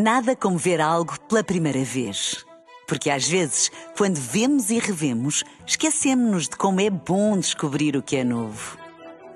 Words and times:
Nada 0.00 0.36
como 0.36 0.56
ver 0.56 0.80
algo 0.80 1.18
pela 1.22 1.42
primeira 1.42 1.82
vez. 1.82 2.44
Porque 2.86 3.10
às 3.10 3.26
vezes, 3.26 3.68
quando 3.96 4.14
vemos 4.14 4.70
e 4.70 4.78
revemos, 4.78 5.42
esquecemos-nos 5.66 6.44
de 6.44 6.56
como 6.56 6.80
é 6.80 6.88
bom 6.88 7.36
descobrir 7.36 7.96
o 7.96 8.02
que 8.02 8.14
é 8.14 8.22
novo. 8.22 8.78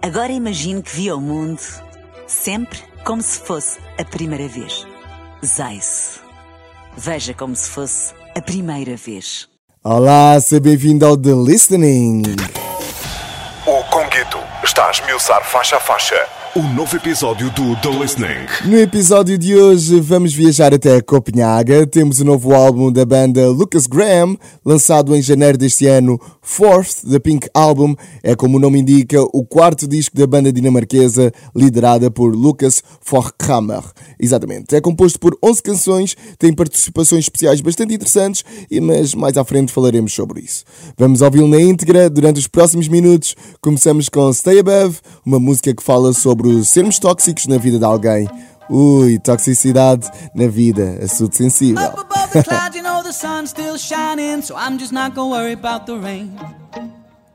Agora 0.00 0.30
imagine 0.30 0.80
que 0.80 0.94
viu 0.94 1.16
o 1.16 1.20
mundo 1.20 1.60
sempre 2.28 2.78
como 3.04 3.20
se 3.20 3.40
fosse 3.40 3.80
a 3.98 4.04
primeira 4.04 4.46
vez. 4.46 4.86
Zais. 5.44 6.20
Veja 6.96 7.34
como 7.34 7.56
se 7.56 7.68
fosse 7.68 8.14
a 8.36 8.40
primeira 8.40 8.94
vez. 8.96 9.48
Olá, 9.82 10.40
seja 10.40 10.60
bem-vindo 10.60 11.04
ao 11.04 11.16
The 11.16 11.34
Listening. 11.34 12.22
O 13.66 13.82
Conguito 13.90 14.38
está 14.62 14.86
a 14.86 14.90
esmiuçar 14.92 15.44
faixa 15.44 15.78
a 15.78 15.80
faixa 15.80 16.14
o 16.54 16.62
novo 16.62 16.94
episódio 16.96 17.50
do 17.52 17.74
The 17.76 17.88
Listening. 17.88 18.46
No 18.66 18.76
episódio 18.76 19.38
de 19.38 19.56
hoje 19.56 19.98
vamos 20.00 20.34
viajar 20.34 20.74
até 20.74 21.00
Copenhaga. 21.00 21.86
Temos 21.86 22.20
o 22.20 22.24
novo 22.26 22.54
álbum 22.54 22.92
da 22.92 23.06
banda 23.06 23.48
Lucas 23.48 23.86
Graham, 23.86 24.36
lançado 24.62 25.16
em 25.16 25.22
janeiro 25.22 25.56
deste 25.56 25.86
ano. 25.86 26.20
Fourth, 26.42 27.08
The 27.08 27.18
Pink 27.20 27.48
Album, 27.54 27.94
é 28.22 28.34
como 28.34 28.58
o 28.58 28.60
nome 28.60 28.80
indica, 28.80 29.22
o 29.32 29.44
quarto 29.46 29.86
disco 29.88 30.16
da 30.16 30.26
banda 30.26 30.52
dinamarquesa, 30.52 31.32
liderada 31.54 32.10
por 32.10 32.34
Lucas 32.34 32.82
Forchhammer. 33.00 33.82
Exatamente. 34.20 34.74
É 34.74 34.80
composto 34.80 35.18
por 35.18 35.38
11 35.42 35.62
canções, 35.62 36.16
tem 36.38 36.52
participações 36.52 37.24
especiais 37.24 37.60
bastante 37.62 37.94
interessantes, 37.94 38.44
mas 38.82 39.14
mais 39.14 39.38
à 39.38 39.44
frente 39.44 39.72
falaremos 39.72 40.12
sobre 40.12 40.40
isso. 40.40 40.64
Vamos 40.98 41.22
ouvi-lo 41.22 41.48
na 41.48 41.60
íntegra 41.60 42.10
durante 42.10 42.40
os 42.40 42.48
próximos 42.48 42.88
minutos. 42.88 43.34
Começamos 43.60 44.08
com 44.08 44.30
Stay 44.32 44.58
Above, 44.58 44.98
uma 45.24 45.38
música 45.38 45.72
que 45.72 45.82
fala 45.82 46.12
sobre 46.12 46.41
sobre 46.42 46.64
sermos 46.64 46.98
tóxicos 46.98 47.46
na 47.46 47.56
vida 47.56 47.78
de 47.78 47.84
alguém. 47.84 48.28
Ui, 48.68 49.18
toxicidade 49.18 50.10
na 50.34 50.48
vida, 50.48 50.98
assunto 51.02 51.36
sensível. 51.36 51.92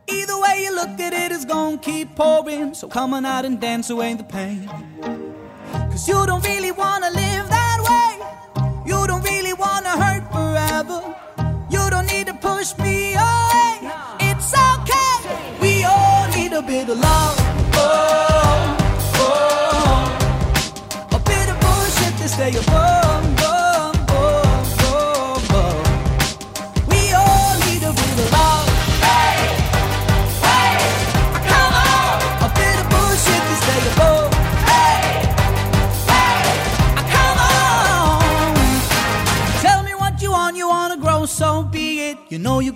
Either 0.10 0.40
way 0.40 0.64
you 0.64 0.74
look 0.74 1.02
at 1.02 1.14
it, 1.14 1.34
it's 1.34 1.44
gonna 1.44 1.78
keep 1.78 2.16
pouring, 2.16 2.74
so 2.74 2.88
come 2.88 3.14
on 3.14 3.26
out 3.26 3.46
and 3.46 3.60
dance 3.60 3.92
away 3.92 4.16
the 4.16 4.24
pain. 4.24 4.66
Cause 5.92 6.08
you 6.08 6.26
don't 6.26 6.46
really 6.48 6.72
wanna 6.72 7.10
live 7.10 7.46
that 7.50 7.80
way, 7.84 8.18
you 8.86 9.06
don't 9.06 9.22
really 9.26 9.54
wanna 9.54 9.90
hurt 10.02 10.24
forever. 10.32 11.04
You 11.70 11.90
don't 11.90 12.08
need 12.08 12.28
to 12.28 12.34
push 12.36 12.74
me 12.78 13.16
away, 13.16 13.92
it's 14.22 14.54
okay, 14.54 15.60
we 15.60 15.84
all 15.84 16.30
need 16.30 16.54
a 16.54 16.62
bit 16.62 16.88
of 16.88 16.98
love. 17.00 17.47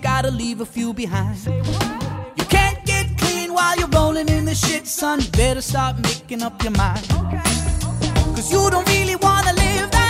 Gotta 0.02 0.30
leave 0.30 0.60
a 0.60 0.66
few 0.66 0.92
behind. 0.92 1.38
You 2.36 2.44
can't 2.56 2.84
get 2.84 3.06
clean 3.16 3.54
while 3.54 3.76
you're 3.78 3.88
rolling 3.88 4.28
in 4.28 4.44
the 4.44 4.54
shit, 4.54 4.86
son. 4.86 5.20
Better 5.32 5.62
start 5.62 5.96
making 6.02 6.42
up 6.42 6.62
your 6.62 6.72
mind. 6.72 7.06
Cause 8.34 8.52
you 8.52 8.68
don't 8.70 8.88
really 8.88 9.16
wanna 9.16 9.52
live 9.52 9.90
that 9.92 10.01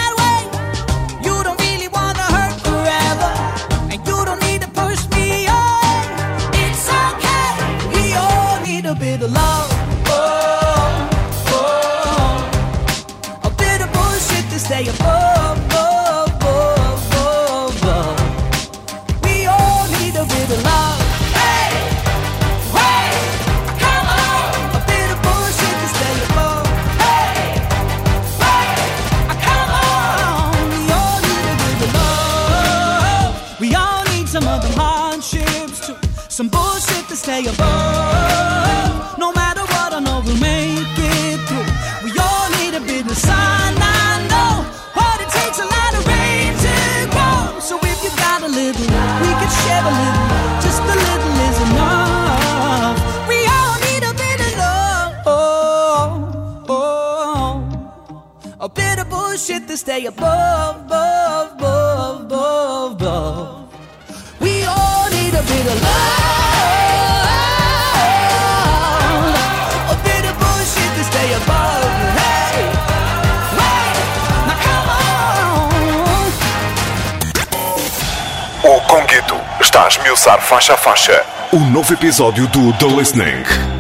esmiuçar 80.12 80.40
faixa 80.42 80.74
a 80.74 80.76
faixa 80.76 81.24
o 81.52 81.60
novo 81.60 81.92
episódio 81.94 82.46
do 82.48 82.72
The 82.74 82.86
Listening. 82.86 83.71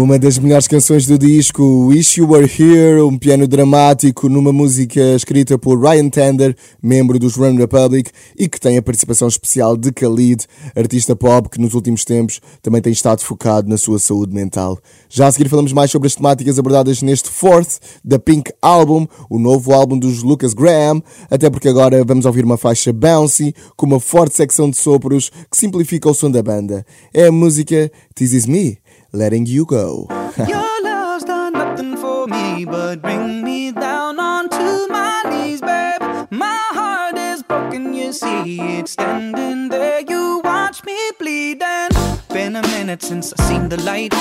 Uma 0.00 0.16
das 0.16 0.38
melhores 0.38 0.68
canções 0.68 1.06
do 1.08 1.18
disco, 1.18 1.88
Wish 1.88 2.20
You 2.20 2.30
Were 2.30 2.44
Here, 2.44 3.00
um 3.00 3.18
piano 3.18 3.48
dramático 3.48 4.28
numa 4.28 4.52
música 4.52 5.00
escrita 5.16 5.58
por 5.58 5.76
Ryan 5.76 6.08
Tender, 6.08 6.56
membro 6.80 7.18
dos 7.18 7.34
Run 7.34 7.56
Republic, 7.56 8.08
e 8.38 8.48
que 8.48 8.60
tem 8.60 8.78
a 8.78 8.82
participação 8.82 9.26
especial 9.26 9.76
de 9.76 9.90
Khalid, 9.90 10.46
artista 10.76 11.16
pop 11.16 11.48
que 11.48 11.60
nos 11.60 11.74
últimos 11.74 12.04
tempos 12.04 12.40
também 12.62 12.80
tem 12.80 12.92
estado 12.92 13.24
focado 13.24 13.68
na 13.68 13.76
sua 13.76 13.98
saúde 13.98 14.32
mental. 14.32 14.78
Já 15.08 15.26
a 15.26 15.32
seguir 15.32 15.48
falamos 15.48 15.72
mais 15.72 15.90
sobre 15.90 16.06
as 16.06 16.14
temáticas 16.14 16.60
abordadas 16.60 17.02
neste 17.02 17.28
Fourth, 17.28 17.80
da 18.04 18.20
Pink 18.20 18.52
Album, 18.62 19.04
o 19.28 19.36
novo 19.36 19.72
álbum 19.72 19.98
dos 19.98 20.22
Lucas 20.22 20.54
Graham, 20.54 21.02
até 21.28 21.50
porque 21.50 21.68
agora 21.68 22.04
vamos 22.04 22.24
ouvir 22.24 22.44
uma 22.44 22.56
faixa 22.56 22.92
bouncy, 22.92 23.52
com 23.76 23.84
uma 23.84 23.98
forte 23.98 24.36
secção 24.36 24.70
de 24.70 24.76
sopros 24.76 25.28
que 25.50 25.56
simplifica 25.56 26.08
o 26.08 26.14
som 26.14 26.30
da 26.30 26.40
banda. 26.40 26.86
É 27.12 27.26
a 27.26 27.32
música 27.32 27.90
This 28.14 28.32
Is 28.32 28.46
Me, 28.46 28.78
letting 29.12 29.46
you 29.46 29.64
go. 29.64 30.06
Your 30.48 30.82
love's 30.82 31.24
done 31.24 31.54
nothing 31.54 31.96
for 31.96 32.26
me 32.26 32.64
but 32.64 33.00
bring 33.00 33.42
me 33.42 33.72
down 33.72 34.20
onto 34.20 34.88
my 34.88 35.22
knees, 35.30 35.60
babe. 35.60 36.00
My 36.30 36.62
heart 36.70 37.16
is 37.16 37.42
broken, 37.42 37.94
you 37.94 38.12
see 38.12 38.60
it 38.60 38.88
standing 38.88 39.68
there. 39.70 40.00
You 40.00 40.40
watch 40.44 40.84
me 40.84 40.98
bleed, 41.18 41.62
and 41.62 41.94
been 42.28 42.56
a 42.56 42.62
minute 42.62 43.02
since 43.02 43.32
I 43.38 43.42
seen 43.44 43.68
the 43.68 43.80
light. 43.82 44.12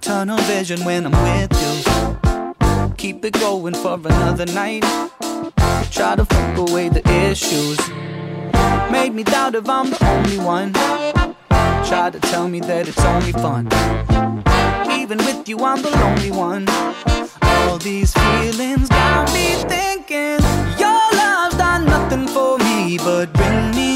Tunnel 0.00 0.38
vision 0.38 0.84
when 0.84 1.06
I'm 1.06 1.12
with 1.12 1.52
you. 1.62 2.94
Keep 2.96 3.24
it 3.24 3.34
going 3.34 3.74
for 3.74 3.94
another 3.94 4.46
night. 4.46 4.82
Try 5.90 6.16
to 6.16 6.24
fuck 6.24 6.58
away 6.68 6.88
the 6.88 7.06
issues. 7.30 7.78
Made 8.90 9.14
me 9.14 9.22
doubt 9.22 9.54
if 9.54 9.68
I'm 9.68 9.90
the 9.90 10.04
only 10.04 10.38
one. 10.38 10.72
Try 11.88 12.10
to 12.10 12.20
tell 12.20 12.48
me 12.48 12.60
that 12.60 12.88
it's 12.88 13.04
only 13.04 13.32
fun. 13.32 13.68
Even 15.00 15.18
with 15.18 15.48
you, 15.48 15.58
I'm 15.60 15.82
the 15.82 15.90
lonely 15.90 16.30
one. 16.30 16.66
All 17.42 17.78
these 17.78 18.12
feelings 18.12 18.88
got 18.88 19.32
me 19.32 19.54
thinking 19.68 20.40
your 20.78 21.02
love's 21.20 21.56
done 21.56 21.84
nothing 21.84 22.26
for 22.28 22.58
me 22.58 22.98
but 22.98 23.32
bring 23.32 23.70
me 23.72 23.95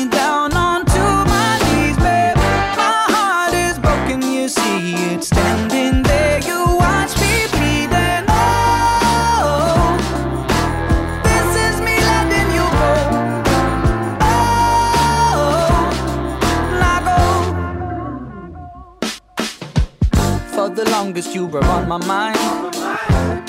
longest, 21.20 21.34
you 21.34 21.46
were 21.46 21.64
on 21.64 21.88
my 21.88 21.98
mind. 22.06 22.38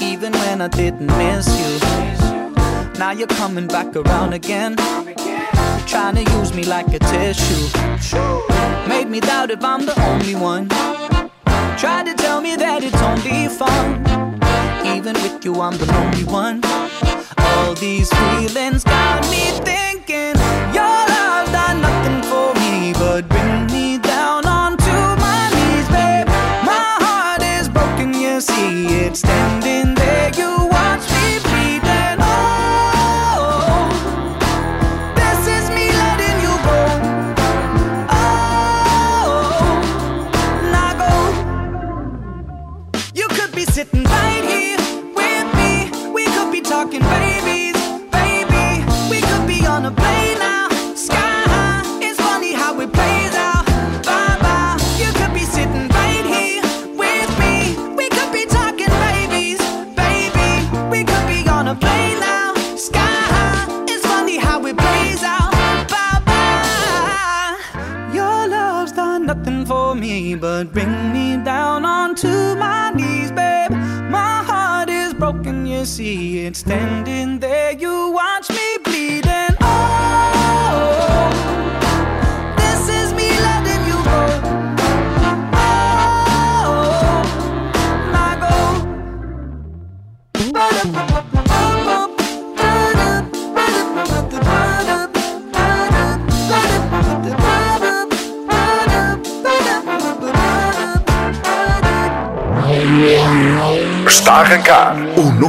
Even 0.02 0.34
when 0.34 0.62
I 0.62 0.68
didn't 0.68 1.08
miss 1.08 1.48
you. 1.60 1.80
Now 3.00 3.12
you're 3.12 3.28
coming 3.28 3.68
back 3.68 3.96
around 3.96 4.34
again. 4.34 4.76
Trying 5.88 6.16
to 6.16 6.24
use 6.38 6.54
me 6.54 6.64
like 6.64 6.88
a 6.94 7.00
tissue. 7.00 7.68
Made 8.88 9.10
me 9.10 9.20
doubt 9.20 9.52
if 9.52 9.64
I'm 9.64 9.86
the 9.86 10.00
only 10.10 10.36
one. 10.36 10.68
Tried 11.78 12.06
to 12.06 12.14
tell 12.16 12.42
me 12.42 12.56
that 12.56 12.84
it's 12.84 13.02
only 13.02 13.48
fun. 13.48 14.04
Even 14.86 15.14
with 15.14 15.44
you, 15.46 15.62
I'm 15.62 15.78
the 15.78 15.86
lonely 15.86 16.26
one. 16.26 16.62
All 17.38 17.74
these 17.76 18.10
feelings 18.10 18.84
got 18.84 19.22
me 19.30 19.52
thinking 19.70 20.36
your 20.78 20.98
love 21.14 21.48
done 21.52 21.82
nothing 21.82 22.22
for 22.30 22.54
me 22.62 22.94
but 22.94 23.31
see 29.14 29.81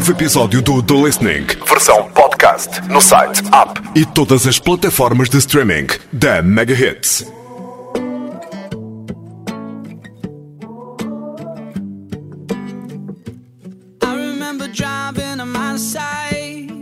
novo 0.02 0.10
episódio 0.10 0.60
do 0.60 0.82
The 0.82 0.94
Listening, 0.94 1.46
versão 1.64 2.10
podcast, 2.10 2.80
no 2.88 3.00
site, 3.00 3.40
app 3.52 3.80
e 3.94 4.04
todas 4.04 4.48
as 4.48 4.58
plataformas 4.58 5.28
de 5.28 5.40
streaming 5.40 5.86
da 6.12 6.42
Mega 6.42 6.74
Hits. 6.74 7.24
I 14.02 14.16
remember 14.16 14.66
driving 14.66 15.40
on 15.40 15.52
my 15.52 15.78
side. 15.78 16.72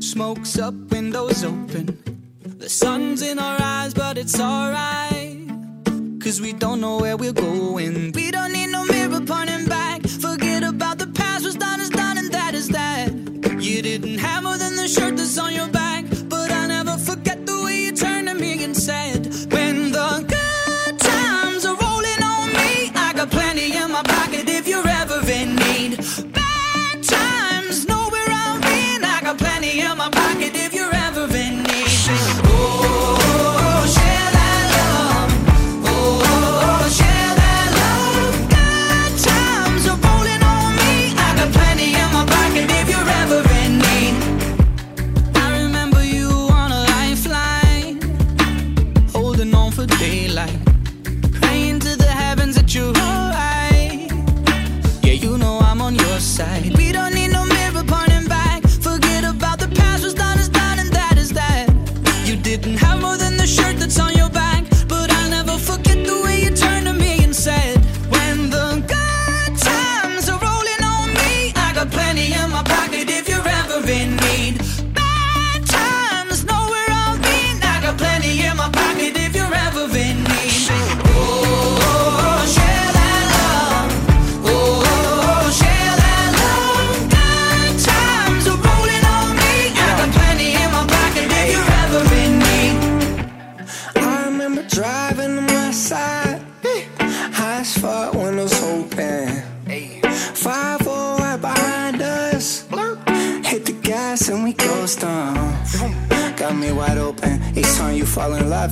Smokes 0.00 0.58
up, 0.58 0.74
windows 0.90 1.44
open. 1.44 1.96
The 2.58 2.68
sun's 2.68 3.22
in 3.22 3.38
our 3.38 3.56
eyes, 3.60 3.94
but 3.94 4.18
it's 4.18 4.40
alright. 4.40 5.46
Cause 6.20 6.40
we 6.40 6.52
don't 6.52 6.80
know 6.80 6.98
where 6.98 7.16
we're 7.16 7.32
going. 7.32 7.53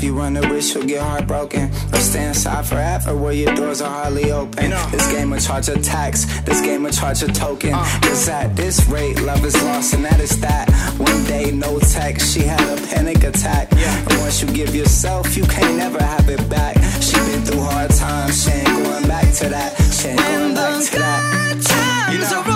You 0.03 0.15
run 0.15 0.35
the 0.35 0.43
risk 0.49 0.75
you'll 0.75 0.85
get 0.85 1.03
heartbroken. 1.03 1.71
Or 1.93 1.99
stay 1.99 2.27
inside 2.27 2.67
forever 2.67 3.17
where 3.17 3.33
your 3.33 3.55
doors 3.55 3.81
are 3.81 3.91
hardly 3.91 4.33
open. 4.33 4.71
This 4.91 5.11
game 5.13 5.31
will 5.31 5.39
charge 5.39 5.69
a 5.69 5.79
tax, 5.81 6.25
this 6.43 6.61
game 6.61 6.83
will 6.83 6.91
charge 6.91 7.23
a 7.23 7.29
token. 7.29 7.73
Cause 7.73 8.29
at 8.29 8.57
this 8.57 8.87
rate, 8.89 9.21
love 9.23 9.45
is 9.45 9.61
lost, 9.65 9.95
and 9.95 10.05
that 10.05 10.21
is 10.21 10.39
that. 10.41 10.71
One 10.99 11.25
day, 11.25 11.51
no 11.51 11.79
text, 11.79 12.35
she 12.35 12.41
had 12.41 12.61
a 12.61 12.81
panic 12.89 13.23
attack. 13.25 13.73
And 13.73 14.19
once 14.21 14.43
you 14.43 14.49
give 14.53 14.75
yourself, 14.75 15.37
you 15.37 15.45
can't 15.45 15.77
never 15.77 16.03
have 16.03 16.29
it 16.29 16.49
back. 16.49 16.77
She 17.01 17.17
been 17.17 17.45
through 17.45 17.61
hard 17.63 17.91
times, 17.91 18.45
she 18.45 18.51
ain't 18.51 18.67
going 18.67 19.07
back 19.09 19.33
to 19.35 19.49
that. 19.49 19.77
She 19.93 20.09
ain't 20.09 20.21
going 20.21 20.55
back 20.55 20.85
to 20.91 20.99
that. 20.99 21.63
times 21.63 22.15
You 22.15 22.21
know. 22.21 22.52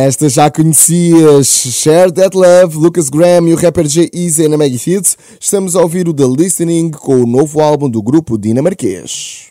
Esta 0.00 0.28
já 0.28 0.48
conhecias, 0.48 1.48
Share 1.48 2.12
That 2.12 2.36
Love, 2.36 2.76
Lucas 2.76 3.08
Graham 3.08 3.48
e 3.48 3.52
o 3.52 3.56
rapper 3.56 3.84
J-Eazy 3.84 4.46
na 4.46 4.56
Mega 4.56 4.76
Hits. 4.76 5.18
Estamos 5.40 5.74
a 5.74 5.80
ouvir 5.80 6.08
o 6.08 6.14
The 6.14 6.22
Listening 6.22 6.92
com 6.92 7.16
o 7.16 7.26
novo 7.26 7.60
álbum 7.60 7.90
do 7.90 8.00
grupo 8.00 8.38
dinamarquês. 8.38 9.48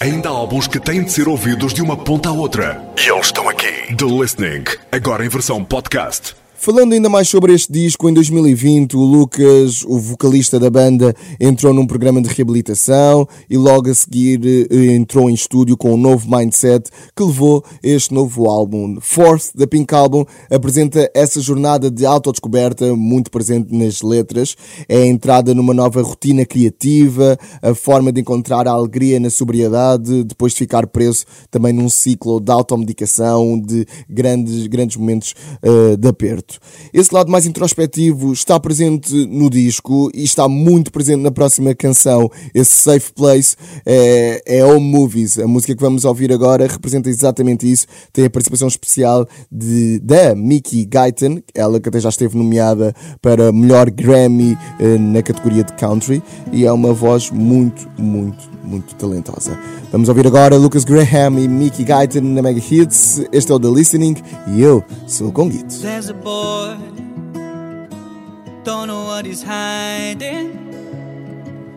Ainda 0.00 0.28
há 0.28 0.32
álbuns 0.32 0.68
que 0.68 0.78
têm 0.78 1.02
de 1.02 1.12
ser 1.12 1.28
ouvidos 1.28 1.72
de 1.72 1.80
uma 1.80 1.96
ponta 1.96 2.28
à 2.28 2.32
outra. 2.32 2.86
E 3.02 3.10
eles 3.10 3.24
estão 3.24 3.48
aqui. 3.48 3.96
The 3.96 4.04
Listening, 4.04 4.64
agora 4.92 5.24
em 5.24 5.30
versão 5.30 5.64
podcast. 5.64 6.36
Falando 6.66 6.94
ainda 6.94 7.08
mais 7.08 7.28
sobre 7.28 7.54
este 7.54 7.72
disco, 7.72 8.08
em 8.08 8.12
2020 8.12 8.96
o 8.96 9.00
Lucas, 9.00 9.84
o 9.84 10.00
vocalista 10.00 10.58
da 10.58 10.68
banda, 10.68 11.14
entrou 11.38 11.72
num 11.72 11.86
programa 11.86 12.20
de 12.20 12.28
reabilitação 12.28 13.24
e 13.48 13.56
logo 13.56 13.88
a 13.88 13.94
seguir 13.94 14.40
eh, 14.44 14.86
entrou 14.86 15.30
em 15.30 15.34
estúdio 15.34 15.76
com 15.76 15.94
um 15.94 15.96
novo 15.96 16.28
mindset 16.28 16.90
que 17.14 17.22
levou 17.22 17.64
este 17.84 18.12
novo 18.12 18.50
álbum. 18.50 18.98
Fourth, 19.00 19.52
da 19.54 19.64
Pink 19.64 19.94
Album, 19.94 20.24
apresenta 20.50 21.08
essa 21.14 21.40
jornada 21.40 21.88
de 21.88 22.04
autodescoberta 22.04 22.96
muito 22.96 23.30
presente 23.30 23.72
nas 23.72 24.02
letras. 24.02 24.56
É 24.88 25.02
a 25.02 25.06
entrada 25.06 25.54
numa 25.54 25.72
nova 25.72 26.02
rotina 26.02 26.44
criativa, 26.44 27.38
a 27.62 27.76
forma 27.76 28.10
de 28.10 28.22
encontrar 28.22 28.66
a 28.66 28.72
alegria 28.72 29.20
na 29.20 29.30
sobriedade, 29.30 30.24
depois 30.24 30.50
de 30.50 30.58
ficar 30.58 30.88
preso 30.88 31.26
também 31.48 31.72
num 31.72 31.88
ciclo 31.88 32.40
de 32.40 32.50
automedicação, 32.50 33.56
de 33.56 33.86
grandes, 34.10 34.66
grandes 34.66 34.96
momentos 34.96 35.32
eh, 35.62 35.96
de 35.96 36.08
aperto. 36.08 36.55
Esse 36.92 37.14
lado 37.14 37.30
mais 37.30 37.46
introspectivo 37.46 38.32
está 38.32 38.58
presente 38.58 39.14
no 39.26 39.50
disco 39.50 40.10
e 40.14 40.24
está 40.24 40.48
muito 40.48 40.90
presente 40.90 41.22
na 41.22 41.30
próxima 41.30 41.74
canção. 41.74 42.30
Esse 42.54 42.72
Safe 42.72 43.12
Place 43.12 43.56
é, 43.84 44.42
é 44.46 44.64
Home 44.64 44.86
Movies. 44.86 45.38
A 45.38 45.46
música 45.46 45.74
que 45.74 45.82
vamos 45.82 46.04
ouvir 46.04 46.32
agora 46.32 46.66
representa 46.66 47.08
exatamente 47.08 47.70
isso. 47.70 47.86
Tem 48.12 48.24
a 48.24 48.30
participação 48.30 48.68
especial 48.68 49.26
de, 49.50 49.98
da 50.00 50.34
Mickey 50.34 50.86
Guyton, 50.86 51.40
ela 51.54 51.80
que 51.80 51.88
até 51.88 52.00
já 52.00 52.08
esteve 52.08 52.36
nomeada 52.36 52.94
para 53.20 53.52
melhor 53.52 53.90
Grammy 53.90 54.56
eh, 54.78 54.98
na 54.98 55.22
categoria 55.22 55.64
de 55.64 55.72
Country 55.74 56.22
e 56.52 56.64
é 56.64 56.72
uma 56.72 56.92
voz 56.92 57.30
muito, 57.30 57.88
muito, 57.98 58.48
muito 58.62 58.94
talentosa. 58.94 59.58
Vamos 59.92 60.08
ouvir 60.08 60.26
agora 60.26 60.56
Lucas 60.56 60.84
Graham 60.84 61.38
e 61.38 61.48
Mickey 61.48 61.84
Guyton 61.84 62.20
na 62.20 62.42
Mega 62.42 62.60
Hits. 62.60 63.22
Este 63.32 63.52
é 63.52 63.54
o 63.54 63.60
The 63.60 63.68
Listening 63.68 64.16
e 64.48 64.60
eu 64.60 64.84
sou 65.06 65.28
o 65.28 65.32
Conguito. 65.32 65.74
Boy, 66.46 66.76
don't 68.62 68.86
know 68.86 69.04
what 69.10 69.26
he's 69.26 69.42
hiding. 69.42 70.46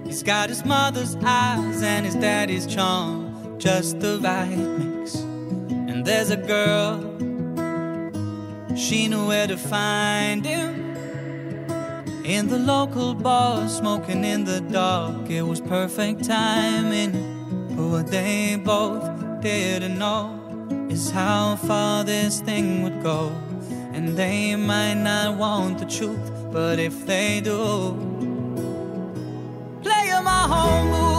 He's 0.05 0.21
got 0.21 0.49
his 0.49 0.63
mother's 0.63 1.15
eyes 1.23 1.81
and 1.81 2.05
his 2.05 2.13
daddy's 2.13 2.67
charm, 2.67 3.57
just 3.57 3.99
the 3.99 4.19
right 4.19 4.59
mix. 4.77 5.15
And 5.89 6.05
there's 6.05 6.29
a 6.29 6.37
girl, 6.37 6.99
she 8.75 9.07
knew 9.07 9.25
where 9.25 9.47
to 9.47 9.57
find 9.57 10.45
him. 10.45 10.71
In 12.23 12.47
the 12.47 12.59
local 12.59 13.15
bar, 13.15 13.67
smoking 13.67 14.23
in 14.23 14.43
the 14.43 14.61
dark, 14.61 15.31
it 15.31 15.41
was 15.41 15.61
perfect 15.61 16.25
timing. 16.25 17.11
But 17.75 17.87
what 17.93 18.07
they 18.11 18.55
both 18.55 19.41
didn't 19.41 19.97
know 19.97 20.25
is 20.91 21.09
how 21.09 21.55
far 21.55 22.03
this 22.03 22.39
thing 22.41 22.83
would 22.83 23.01
go. 23.01 23.31
And 23.93 24.15
they 24.15 24.55
might 24.55 24.95
not 24.95 25.37
want 25.37 25.79
the 25.79 25.85
truth, 25.85 26.31
but 26.51 26.79
if 26.79 27.05
they 27.05 27.41
do, 27.41 27.93
play 29.83 30.11
my 30.23 30.43
home 30.53 31.18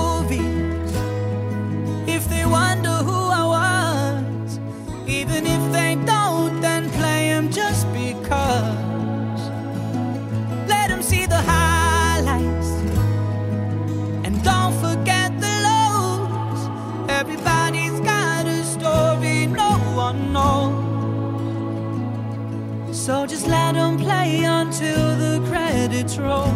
play 24.21 24.45
until 24.45 25.17
the 25.17 25.41
credits 25.49 26.19
roll. 26.19 26.53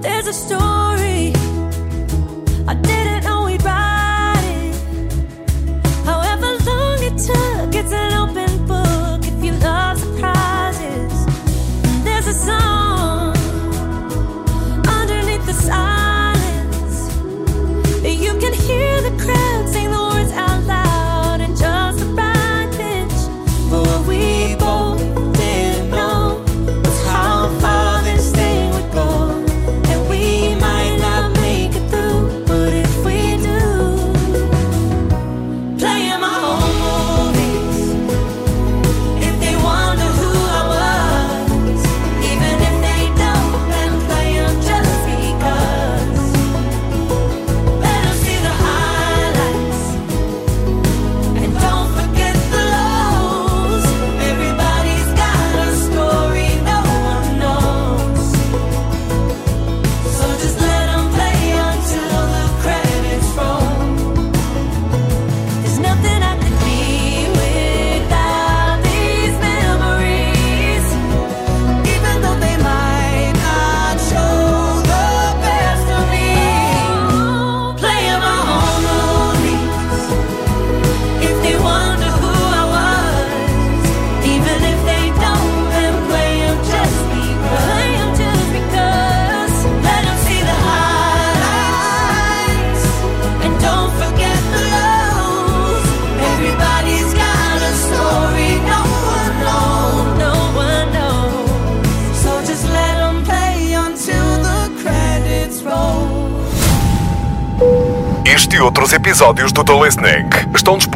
There's 0.00 0.26
a 0.26 0.32
story. 0.32 0.85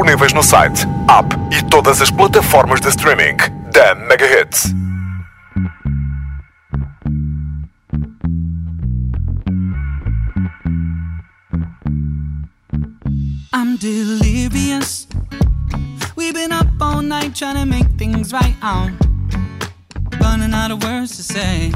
Disponíveis 0.00 0.32
no 0.32 0.42
site, 0.42 0.86
app 1.08 1.34
e 1.52 1.62
todas 1.68 2.00
as 2.00 2.10
plataformas 2.10 2.80
de 2.80 2.90
streaming 2.90 3.36
da 3.70 3.94
Mega 3.94 4.26
Hits. 4.26 4.72
I'm 13.52 13.76
delirious. 13.76 15.06
We've 16.16 16.32
been 16.32 16.52
up 16.52 16.68
all 16.80 17.02
night 17.02 17.34
trying 17.34 17.56
to 17.56 17.66
make 17.66 17.86
things 17.98 18.32
right. 18.32 18.56
I'm 18.62 18.98
running 20.18 20.54
out 20.54 20.70
of 20.70 20.82
words 20.82 21.14
to 21.16 21.22
say. 21.22 21.72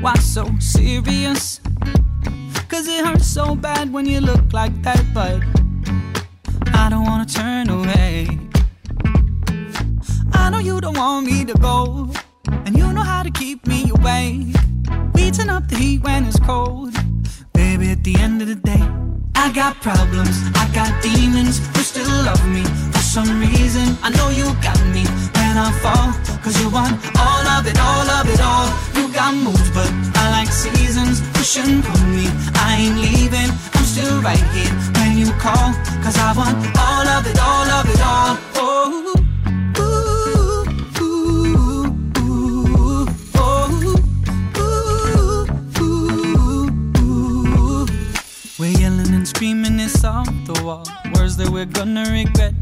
Why 0.00 0.14
so 0.20 0.48
serious? 0.60 1.60
Cause 2.68 2.86
it 2.86 3.04
hurts 3.04 3.26
so 3.26 3.56
bad 3.56 3.92
when 3.92 4.06
you 4.06 4.20
look 4.20 4.52
like 4.52 4.80
that, 4.82 5.02
but 5.12 5.42
I 6.84 6.90
don't 6.90 7.04
wanna 7.04 7.24
turn 7.24 7.70
away. 7.70 8.28
I 10.34 10.50
know 10.50 10.58
you 10.58 10.82
don't 10.82 10.98
want 10.98 11.24
me 11.24 11.42
to 11.46 11.54
go, 11.54 12.10
and 12.66 12.76
you 12.76 12.92
know 12.92 13.00
how 13.00 13.22
to 13.22 13.30
keep 13.30 13.66
me 13.66 13.88
awake. 13.88 14.54
We 15.14 15.30
turn 15.30 15.48
up 15.48 15.66
the 15.66 15.76
heat 15.76 16.02
when 16.02 16.26
it's 16.26 16.38
cold. 16.38 16.92
Baby, 17.54 17.88
at 17.92 18.04
the 18.04 18.14
end 18.16 18.42
of 18.42 18.48
the 18.48 18.56
day, 18.56 18.84
I 19.34 19.50
got 19.54 19.80
problems, 19.80 20.36
I 20.62 20.68
got 20.74 20.90
demons 21.02 21.56
who 21.74 21.80
still 21.82 22.16
love 22.28 22.46
me. 22.48 22.64
For 22.92 23.04
some 23.14 23.30
reason, 23.40 23.96
I 24.02 24.10
know 24.10 24.28
you 24.28 24.44
got 24.60 24.78
me 24.92 25.04
when 25.36 25.56
I 25.56 25.72
fall. 25.80 26.12
Cause 26.44 26.60
you 26.60 26.68
want 26.68 27.00
all 27.16 27.44
of 27.56 27.66
it, 27.66 27.78
all 27.80 28.08
of 28.18 28.28
it 28.28 28.40
all. 28.42 28.68
You 28.96 29.10
got 29.10 29.32
moves, 29.34 29.70
but 29.70 29.90
I 30.20 30.24
like 30.36 30.52
seasons. 30.52 31.22
Push 31.32 31.56
and 31.56 31.82
pull 31.82 32.06
me, 32.08 32.26
I 32.54 32.76
ain't 32.82 32.98
leaving. 33.00 33.50
I'm 33.72 33.83
still 33.94 34.20
right 34.22 34.44
here 34.54 34.74
when 34.98 35.16
you 35.16 35.30
call. 35.38 35.70
Cause 36.02 36.16
I 36.18 36.32
want 36.36 36.56
all 36.86 37.06
of 37.16 37.22
it, 37.30 37.38
all 37.38 37.68
of 37.78 37.84
it 37.94 38.00
all. 38.12 38.36
Oh. 38.56 39.14
We're 48.58 48.78
yelling 48.80 49.14
and 49.14 49.28
screaming, 49.28 49.78
it's 49.78 50.04
off 50.04 50.26
the 50.46 50.60
wall. 50.64 50.86
Words 51.14 51.36
that 51.36 51.48
we're 51.48 51.64
gonna 51.64 52.04
regret. 52.10 52.54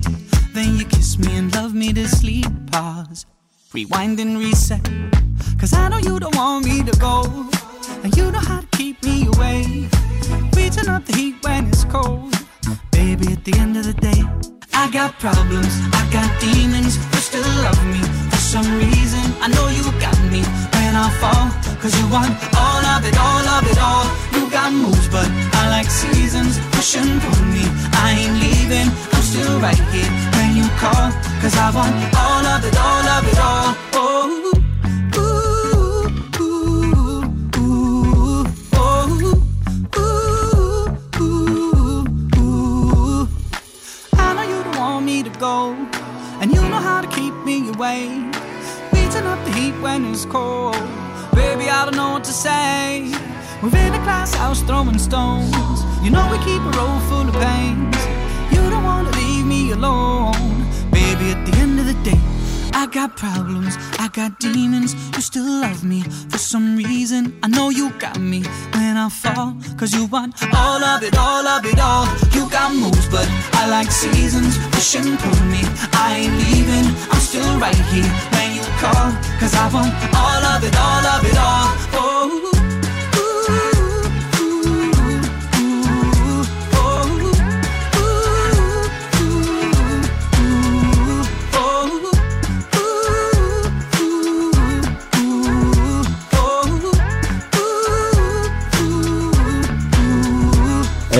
Then 0.52 0.76
you 0.76 0.84
kiss 0.84 1.18
me 1.18 1.34
and 1.36 1.54
love 1.54 1.72
me 1.74 1.94
to 1.94 2.06
sleep. 2.08 2.46
Pause, 2.72 3.24
rewind 3.72 4.20
and 4.20 4.38
reset. 4.38 4.86
Cause 5.58 5.72
I 5.72 5.88
know 5.88 5.98
you 5.98 6.20
don't 6.20 6.36
want 6.36 6.66
me 6.66 6.82
to 6.82 6.94
go. 6.98 7.24
And 8.04 8.14
you 8.16 8.30
know 8.30 8.40
how 8.40 8.60
to 8.60 8.66
keep 8.76 9.02
me 9.02 9.26
away. 9.26 9.88
Turn 10.72 10.88
up 10.88 11.04
the 11.04 11.14
heat 11.14 11.36
when 11.42 11.68
it's 11.68 11.84
cold. 11.84 12.32
Baby, 12.92 13.32
at 13.34 13.44
the 13.44 13.52
end 13.58 13.76
of 13.76 13.84
the 13.84 13.92
day, 13.92 14.22
I 14.72 14.90
got 14.90 15.18
problems, 15.20 15.68
I 15.92 16.02
got 16.10 16.28
demons 16.40 16.96
who 16.96 17.18
still 17.20 17.52
love 17.60 17.84
me. 17.92 18.00
For 18.32 18.40
some 18.40 18.68
reason, 18.80 19.20
I 19.44 19.48
know 19.52 19.68
you 19.68 19.84
got 20.00 20.16
me 20.32 20.40
when 20.72 20.96
I 20.96 21.12
fall. 21.20 21.52
Cause 21.76 21.92
you 22.00 22.08
want 22.08 22.32
all 22.56 22.82
of 22.96 23.04
it, 23.04 23.12
all 23.20 23.46
of 23.56 23.62
it 23.68 23.78
all. 23.84 24.08
You 24.32 24.48
got 24.50 24.72
moves, 24.72 25.08
but 25.12 25.28
I 25.60 25.68
like 25.68 25.90
seasons. 25.90 26.56
Push 26.72 26.96
and 26.96 27.20
pull 27.20 27.44
me, 27.52 27.64
I 27.92 28.16
ain't 28.24 28.36
leaving. 28.40 28.88
I'm 29.12 29.22
still 29.22 29.60
right 29.60 29.82
here 29.92 30.12
when 30.40 30.56
you 30.56 30.66
call. 30.80 31.12
Cause 31.44 31.52
I 31.52 31.68
want 31.68 31.92
all 32.16 32.44
of 32.48 32.64
it, 32.64 32.76
all 32.80 33.06
of 33.16 33.22
it 33.28 33.38
all. 33.38 33.76
Oh, 33.92 34.61
and 45.52 46.50
you 46.50 46.60
know 46.60 46.80
how 46.80 47.02
to 47.02 47.08
keep 47.08 47.34
me 47.44 47.68
away. 47.68 48.08
Beating 48.92 49.26
up 49.26 49.44
the 49.44 49.52
heat 49.52 49.74
when 49.82 50.06
it's 50.06 50.24
cold. 50.24 50.74
Baby, 51.34 51.68
I 51.68 51.84
don't 51.84 51.96
know 51.96 52.12
what 52.12 52.24
to 52.24 52.32
say. 52.32 53.12
We're 53.62 53.76
in 53.76 53.92
a 53.92 54.02
glass 54.06 54.32
house 54.34 54.62
throwing 54.62 54.98
stones. 54.98 55.52
You 56.02 56.10
know 56.10 56.26
we 56.32 56.38
keep 56.38 56.62
a 56.62 56.72
road 56.78 57.00
full 57.08 57.28
of 57.28 57.34
pains. 57.34 58.00
You 58.54 58.62
don't 58.70 58.84
wanna 58.84 59.10
leave 59.10 59.44
me 59.44 59.72
alone. 59.72 60.32
Baby, 60.90 61.32
at 61.34 61.44
the 61.46 61.54
end 61.58 61.78
of 61.80 61.86
the 61.86 61.98
day, 62.10 62.31
I 62.74 62.86
got 62.86 63.16
problems, 63.16 63.76
I 63.98 64.08
got 64.12 64.38
demons 64.40 64.94
You 65.14 65.20
still 65.20 65.44
love 65.44 65.84
me. 65.84 66.02
For 66.30 66.38
some 66.38 66.76
reason, 66.76 67.38
I 67.42 67.48
know 67.48 67.70
you 67.70 67.90
got 67.98 68.18
me 68.20 68.42
when 68.74 68.96
I 68.96 69.08
fall. 69.08 69.56
Cause 69.78 69.92
you 69.94 70.06
want 70.06 70.34
all 70.54 70.82
of 70.82 71.02
it, 71.02 71.16
all 71.16 71.46
of 71.46 71.64
it 71.64 71.78
all. 71.78 72.06
You 72.32 72.48
got 72.50 72.74
moves, 72.74 73.08
but 73.08 73.26
I 73.52 73.68
like 73.68 73.90
seasons. 73.90 74.58
Push 74.72 74.96
and 74.96 75.18
pull 75.18 75.44
me, 75.46 75.62
I 75.92 76.24
ain't 76.24 76.36
leaving. 76.44 76.86
I'm 77.10 77.20
still 77.20 77.58
right 77.58 77.82
here 77.92 78.12
when 78.34 78.56
you 78.56 78.64
call. 78.82 79.12
Cause 79.40 79.54
I 79.54 79.68
want 79.72 79.92
all 80.14 80.42
of 80.52 80.64
it, 80.64 80.74
all 80.76 81.06
of 81.14 81.24
it 81.24 81.38
all. 81.38 81.68
Oh, 81.94 82.61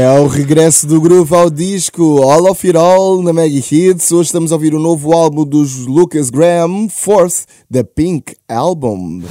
É 0.03 0.11
o 0.19 0.27
regresso 0.27 0.85
do 0.85 1.01
groove 1.01 1.33
ao 1.33 1.49
disco 1.49 2.25
All 2.25 2.51
of 2.51 2.67
It 2.67 2.77
All 2.77 3.23
na 3.23 3.33
Mega 3.33 3.55
Hits. 3.55 4.11
Hoje 4.11 4.31
estamos 4.31 4.51
a 4.51 4.57
ouvir 4.57 4.75
o 4.75 4.81
novo 4.81 5.13
álbum 5.13 5.45
dos 5.45 5.87
Lucas 5.87 6.29
Graham, 6.29 6.89
Fourth, 6.89 7.45
The 7.71 7.85
Pink 7.85 8.35
Album. 8.49 9.23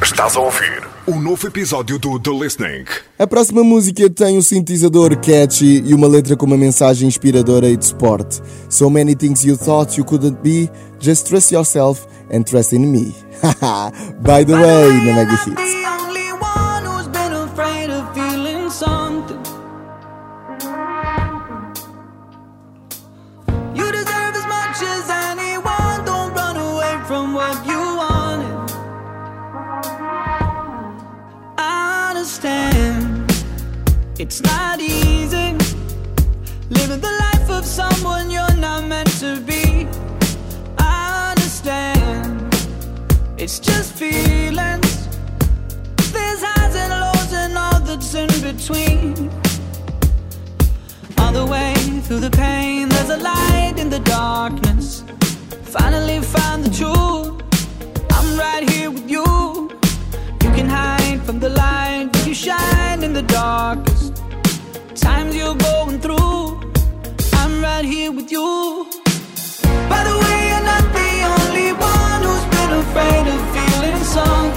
Estás 0.00 0.36
a 0.36 0.40
ouvir 0.40 0.84
o 1.04 1.16
novo 1.16 1.48
episódio 1.48 1.98
do 1.98 2.16
The 2.20 2.30
Listening. 2.30 2.84
A 3.18 3.26
próxima 3.26 3.64
música 3.64 4.08
tem 4.08 4.38
um 4.38 4.42
sintetizador 4.42 5.16
catchy 5.16 5.82
e 5.84 5.92
uma 5.92 6.06
letra 6.06 6.36
com 6.36 6.46
uma 6.46 6.56
mensagem 6.56 7.08
inspiradora 7.08 7.68
e 7.68 7.76
de 7.76 7.84
sport. 7.84 8.38
So 8.68 8.88
many 8.88 9.16
things 9.16 9.42
you 9.42 9.56
thought 9.56 9.98
you 9.98 10.04
couldn't 10.04 10.38
be, 10.44 10.70
just 11.00 11.26
trust 11.26 11.52
yourself 11.52 12.06
and 12.32 12.44
trust 12.44 12.72
in 12.72 12.86
me. 12.86 13.12
By 14.22 14.44
the 14.44 14.54
way, 14.54 15.04
na 15.04 15.12
Mega 15.12 15.34
Hits. 15.44 16.01
Understand 32.44 33.30
it's 34.18 34.40
not 34.42 34.80
easy 34.80 35.52
living 36.70 37.00
the 37.00 37.14
life 37.20 37.48
of 37.50 37.64
someone 37.64 38.30
you're 38.30 38.56
not 38.56 38.84
meant 38.84 39.10
to 39.20 39.40
be. 39.40 39.86
I 40.78 41.30
understand. 41.30 42.52
It's 43.38 43.60
just 43.60 43.94
feelings. 43.94 45.08
There's 46.12 46.42
highs 46.42 46.74
and 46.74 46.92
lows 47.02 47.32
and 47.32 47.56
all 47.56 47.80
that's 47.80 48.14
in 48.14 48.28
between. 48.42 49.30
All 51.18 51.32
the 51.32 51.46
way 51.46 51.74
through 52.04 52.20
the 52.20 52.30
pain, 52.30 52.88
there's 52.88 53.10
a 53.10 53.18
light 53.18 53.74
in 53.76 53.88
the 53.88 54.00
darkness. 54.00 55.04
Finally 55.62 56.20
found 56.20 56.64
the 56.64 56.70
truth. 56.70 57.40
I'm 58.10 58.36
right 58.36 58.68
here 58.68 58.90
with 58.90 59.08
you. 59.08 59.24
You 60.42 60.50
can 60.58 60.68
hide 60.68 61.22
from 61.22 61.38
the 61.38 61.50
light, 61.50 62.11
you 62.26 62.34
shine 62.34 63.02
in 63.02 63.12
the 63.12 63.22
darkest. 63.22 64.22
Times 64.94 65.34
you're 65.36 65.54
going 65.54 66.00
through. 66.00 66.60
I'm 67.34 67.62
right 67.62 67.84
here 67.84 68.12
with 68.12 68.30
you. 68.30 68.86
By 69.88 70.04
the 70.08 70.16
way, 70.22 70.38
you're 70.50 70.66
not 70.72 70.84
the 70.98 71.12
only 71.34 71.72
one 71.72 72.20
who's 72.26 72.46
been 72.56 72.72
afraid 72.82 73.26
of 73.34 73.40
feeling 73.54 74.04
something. 74.04 74.51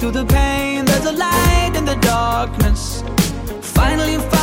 through 0.00 0.12
the 0.12 0.24
pain, 0.24 0.86
there's 0.86 1.04
a 1.04 1.12
light 1.12 1.72
in 1.76 1.84
the 1.84 1.96
darkness. 1.96 3.04
Finally, 3.60 4.16
finally. 4.16 4.39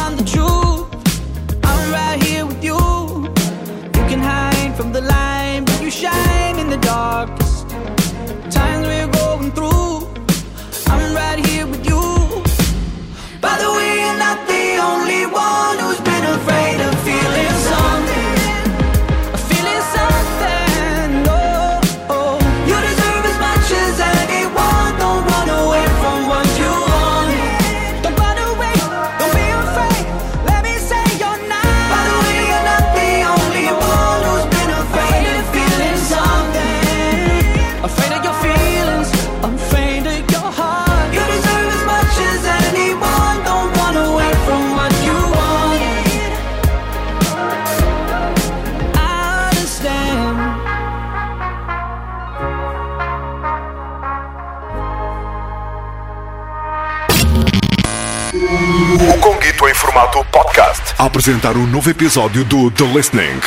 A 60.98 61.06
apresentar 61.06 61.56
um 61.56 61.68
novo 61.68 61.90
episódio 61.92 62.44
do 62.44 62.72
The 62.72 62.84
Listening. 62.84 63.40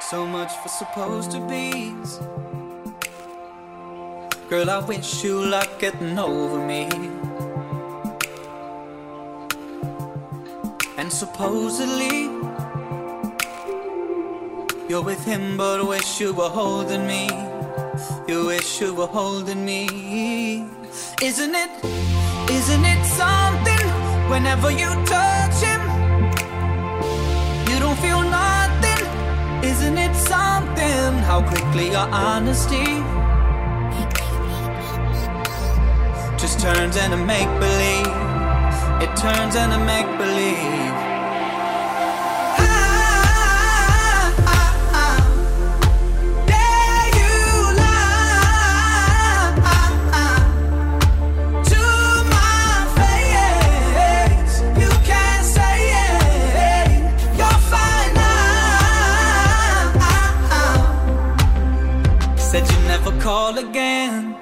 So 0.00 0.26
much 0.26 0.52
for 0.62 0.68
supposed 0.70 1.30
to 1.32 1.40
be. 1.40 1.94
Girl, 4.48 4.70
I 4.70 4.78
wish 4.78 5.22
you 5.22 5.44
luck 5.44 5.68
getting 5.78 6.18
over 6.18 6.58
me. 6.58 6.88
And 10.96 11.12
supposedly, 11.12 12.30
you're 14.88 15.02
with 15.02 15.22
him, 15.26 15.56
but 15.58 15.86
wish 15.86 16.20
you 16.20 16.32
were 16.32 16.48
holding 16.48 17.06
me. 17.06 17.28
You 18.26 18.46
wish 18.46 18.80
you 18.80 18.94
were 18.94 19.08
holding 19.08 19.64
me. 19.64 20.64
Isn't 21.20 21.54
it? 21.54 21.70
Isn't 22.48 22.84
it 22.84 23.04
something? 23.04 23.86
Whenever 24.30 24.70
you 24.70 24.88
touch 25.04 25.60
him, 25.62 25.85
Isn't 29.70 29.98
it 29.98 30.14
something? 30.14 31.12
How 31.28 31.42
quickly 31.42 31.90
your 31.90 32.08
honesty 32.26 32.86
just 36.38 36.60
turns 36.60 36.96
into 36.96 37.16
make 37.16 37.48
believe. 37.58 38.06
It 39.02 39.16
turns 39.16 39.56
into 39.56 39.78
make 39.78 40.06
believe. 40.18 41.05
Call 63.26 63.58
again. 63.58 64.36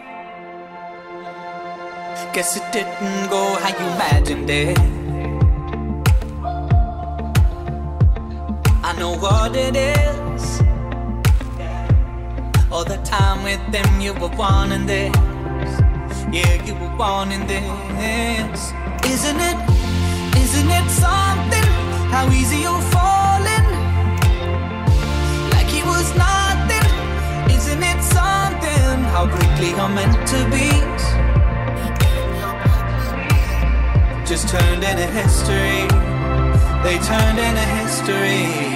Guess 2.35 2.59
it 2.59 2.67
didn't 2.71 3.31
go 3.31 3.43
how 3.63 3.71
you 3.79 3.87
imagined 3.97 4.51
it. 4.51 4.79
I 8.89 8.91
know 8.99 9.17
what 9.25 9.57
it 9.57 9.75
is. 9.75 10.45
All 12.71 12.85
the 12.85 13.01
time 13.05 13.43
with 13.43 13.65
them, 13.73 13.89
you 14.03 14.13
were 14.21 14.37
wanting 14.37 14.85
this. 14.85 15.17
Yeah, 16.37 16.55
you 16.67 16.75
were 16.75 16.95
wanting 16.99 17.47
this. 17.47 18.61
Isn't 19.15 19.41
it? 19.51 19.59
Isn't 20.45 20.71
it 20.79 20.89
something? 21.05 21.71
How 22.13 22.29
easy 22.31 22.59
you're 22.67 22.87
falling? 22.93 23.24
How 29.15 29.29
quickly 29.29 29.71
you're 29.71 29.89
meant 29.89 30.27
to 30.27 30.39
be. 30.51 30.85
just 34.27 34.49
turned 34.49 34.83
into 34.83 35.07
history. 35.07 35.87
They 36.83 36.99
turned 36.99 37.39
into 37.39 37.61
history. 37.79 38.74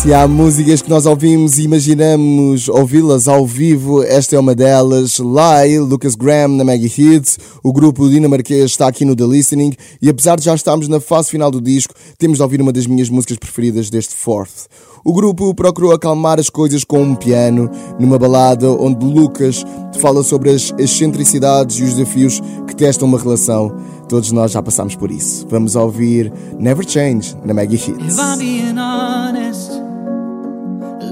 Se 0.00 0.14
há 0.14 0.26
músicas 0.26 0.80
que 0.80 0.88
nós 0.88 1.04
ouvimos 1.04 1.58
e 1.58 1.62
imaginamos 1.64 2.70
ouvi-las 2.70 3.28
ao 3.28 3.46
vivo, 3.46 4.02
esta 4.02 4.34
é 4.34 4.38
uma 4.38 4.54
delas. 4.54 5.18
Lie, 5.18 5.78
Lucas 5.78 6.14
Graham 6.14 6.56
na 6.56 6.64
Mega 6.64 6.86
Hits. 6.86 7.38
O 7.62 7.70
grupo 7.70 8.08
dinamarquês 8.08 8.70
está 8.70 8.88
aqui 8.88 9.04
no 9.04 9.14
The 9.14 9.26
Listening 9.26 9.74
e 10.00 10.08
apesar 10.08 10.36
de 10.36 10.46
já 10.46 10.54
estarmos 10.54 10.88
na 10.88 11.00
fase 11.00 11.28
final 11.28 11.50
do 11.50 11.60
disco, 11.60 11.92
temos 12.16 12.38
de 12.38 12.42
ouvir 12.42 12.62
uma 12.62 12.72
das 12.72 12.86
minhas 12.86 13.10
músicas 13.10 13.36
preferidas 13.36 13.90
deste 13.90 14.14
Fourth. 14.14 14.68
O 15.04 15.12
grupo 15.12 15.54
procurou 15.54 15.92
acalmar 15.92 16.38
as 16.38 16.50
coisas 16.50 16.84
com 16.84 17.02
um 17.02 17.14
piano, 17.14 17.70
numa 17.98 18.18
balada 18.18 18.70
onde 18.70 19.04
Lucas 19.04 19.64
fala 19.98 20.22
sobre 20.22 20.50
as 20.50 20.74
excentricidades 20.78 21.78
e 21.78 21.84
os 21.84 21.94
desafios 21.94 22.40
que 22.66 22.76
testam 22.76 23.08
uma 23.08 23.18
relação. 23.18 23.74
Todos 24.08 24.30
nós 24.32 24.52
já 24.52 24.62
passamos 24.62 24.94
por 24.94 25.10
isso. 25.10 25.46
Vamos 25.48 25.74
ouvir 25.74 26.32
Never 26.58 26.86
Change 26.86 27.36
na 27.44 27.54
Mega 27.54 27.74
Hits. 27.74 28.16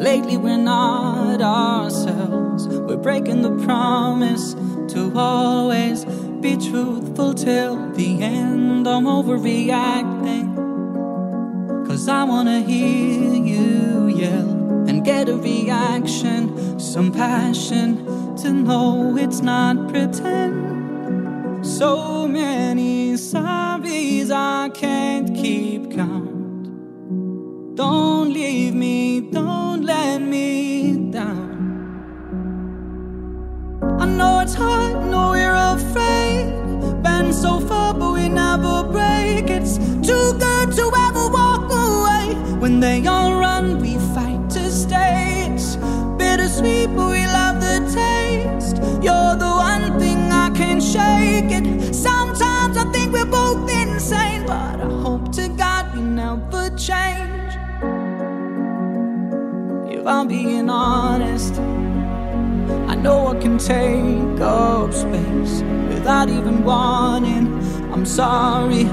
Lately 0.01 0.37
we're 0.37 0.57
not 0.57 1.43
ourselves. 1.43 2.69
We're 2.87 3.03
breaking 3.03 3.43
the 3.43 3.51
promise 3.65 4.55
to 4.95 5.13
always 5.19 6.05
be 6.41 6.57
truthful 6.57 7.35
till 7.35 7.77
the 7.95 8.23
end. 8.23 8.87
I'm 8.87 9.07
overreacting. 9.07 10.68
Cause 11.89 12.07
I 12.07 12.23
wanna 12.25 12.61
hear 12.61 13.33
you 13.33 14.09
yell 14.09 14.51
and 14.87 15.03
get 15.03 15.27
a 15.31 15.37
reaction, 15.37 16.79
some 16.79 17.11
passion 17.11 18.05
to 18.37 18.53
know 18.53 19.17
it's 19.17 19.41
not 19.41 19.89
pretend. 19.89 21.67
So 21.67 22.29
many 22.29 23.15
sorries 23.15 24.31
I 24.31 24.69
can't 24.69 25.35
keep 25.35 25.91
count. 25.93 26.67
Don't 27.75 28.35
leave 28.35 28.75
me, 28.75 29.23
don't 29.23 29.83
let 29.83 30.21
me 30.21 31.11
down. 31.11 31.49
I 33.99 34.05
know 34.05 34.41
it's 34.41 34.55
hard, 34.55 35.07
know 35.07 35.31
we're 35.31 35.55
afraid. 35.55 36.53
Been 37.03 37.33
so 37.33 37.58
When 42.69 42.81
they 42.81 43.07
all 43.07 43.33
run, 43.33 43.79
we 43.79 43.95
fight 44.15 44.51
to 44.51 44.71
stay. 44.71 45.49
It's 45.49 45.77
bittersweet, 46.19 46.89
but 46.95 47.13
we 47.13 47.25
love 47.25 47.63
the 47.63 47.81
taste. 47.99 48.77
You're 49.03 49.37
the 49.37 49.53
one 49.71 49.99
thing 49.99 50.31
I 50.31 50.51
can't 50.51 50.83
shake 50.83 51.51
it. 51.51 51.95
Sometimes 51.95 52.77
I 52.77 52.85
think 52.93 53.15
we're 53.15 53.25
both 53.25 53.71
insane, 53.71 54.45
but 54.45 54.83
I 54.83 54.91
hope 55.01 55.33
to 55.37 55.49
God 55.49 55.95
we 55.95 56.03
never 56.03 56.69
change. 56.77 57.53
If 59.91 60.07
I'm 60.07 60.29
being 60.29 60.69
honest. 60.69 61.55
I 62.87 62.95
know 62.97 63.29
I 63.29 63.39
can 63.41 63.57
take 63.57 64.41
up 64.43 64.93
space 64.93 65.63
without 65.89 66.29
even 66.29 66.65
wanting. 66.65 67.47
I'm 67.93 68.05
sorry, 68.05 68.85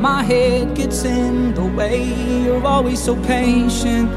my 0.00 0.22
head 0.22 0.74
gets 0.74 1.04
in 1.04 1.54
the 1.54 1.64
way. 1.64 2.04
You're 2.44 2.64
always 2.66 3.02
so 3.02 3.16
patient. 3.24 4.10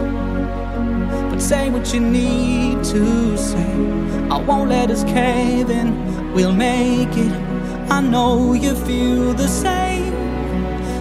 But 1.29 1.39
say 1.39 1.69
what 1.69 1.93
you 1.93 1.99
need 1.99 2.83
to 2.85 3.37
say. 3.37 3.73
I 4.29 4.37
won't 4.39 4.69
let 4.69 4.91
us 4.91 5.03
cave 5.03 5.69
in. 5.69 6.33
We'll 6.33 6.53
make 6.53 7.15
it. 7.17 7.31
I 7.89 8.01
know 8.01 8.53
you 8.53 8.75
feel 8.75 9.33
the 9.33 9.47
same. 9.47 10.13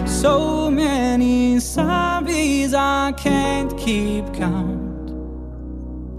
So 0.07 0.69
many 0.69 1.55
sorries 1.57 2.73
I 2.73 3.13
can't 3.13 3.77
keep 3.77 4.33
count. 4.33 4.81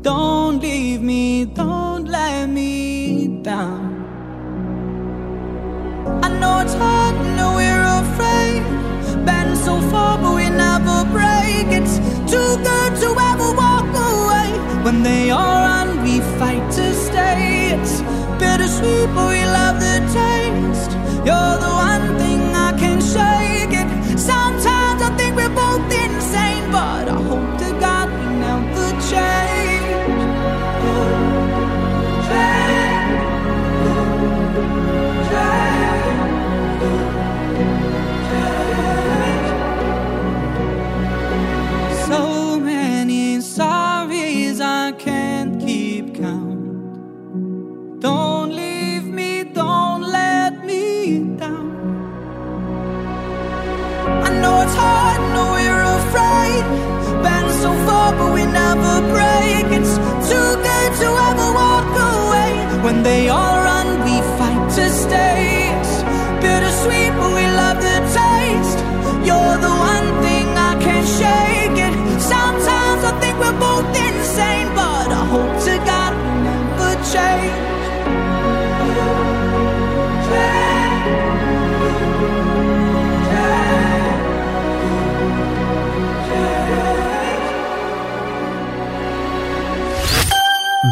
Don't 0.03 0.61
leave 0.61 1.03
me, 1.03 1.45
don't 1.45 2.07
let 2.07 2.49
me 2.49 3.29
down. 3.43 3.92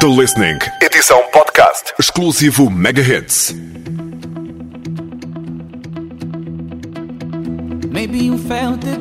The 0.00 0.06
Listening, 0.06 0.58
edição 0.80 1.20
podcast, 1.30 1.92
exclusivo 1.98 2.70
Mega 2.70 3.02
Hits. 3.02 3.52
Maybe 7.90 8.20
you 8.24 8.38
felt 8.38 8.82
it, 8.84 8.98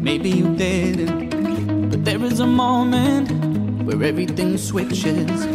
maybe 0.00 0.28
you 0.28 0.54
didn't. 0.54 1.90
But 1.90 2.04
there 2.04 2.24
is 2.24 2.38
a 2.38 2.46
moment 2.46 3.28
where 3.82 4.00
everything 4.04 4.56
switches 4.56 5.46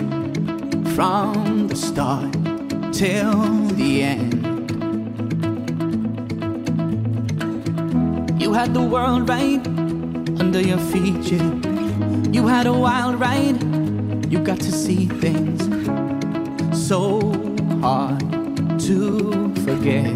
from 0.93 1.69
the 1.69 1.75
start 1.77 2.33
till 2.91 3.69
the 3.77 4.03
end. 4.03 4.33
You 8.41 8.51
had 8.51 8.73
the 8.73 8.81
world 8.81 9.29
right 9.29 9.65
under 10.37 10.59
your 10.59 10.79
feet. 10.91 11.31
You 12.33 12.45
had 12.45 12.67
a 12.67 12.73
wild 12.73 13.21
ride, 13.21 13.78
you 14.29 14.37
got 14.37 14.59
to 14.59 14.71
see 14.71 15.07
things 15.07 15.59
so 16.87 17.19
hard 17.81 18.19
to 18.79 19.51
forget. 19.65 20.15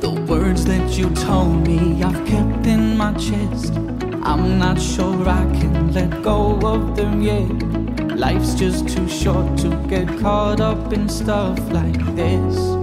The 0.00 0.24
words 0.26 0.64
that 0.64 0.96
you 0.96 1.10
told 1.10 1.66
me 1.66 2.02
I've 2.02 2.26
kept 2.26 2.66
in 2.66 2.96
my 2.96 3.12
chest. 3.12 3.74
I'm 4.22 4.58
not 4.58 4.80
sure 4.80 5.28
I 5.28 5.44
can 5.60 5.92
let 5.92 6.22
go 6.22 6.58
of 6.62 6.96
them 6.96 7.20
yet. 7.20 8.16
Life's 8.16 8.54
just 8.54 8.88
too 8.88 9.06
short 9.06 9.58
to 9.58 9.68
get 9.86 10.08
caught 10.20 10.60
up 10.60 10.94
in 10.94 11.10
stuff 11.10 11.58
like 11.70 12.16
this. 12.16 12.79